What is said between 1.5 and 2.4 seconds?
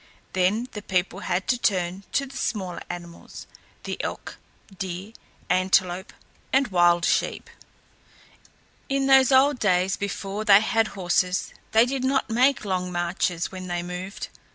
turn to the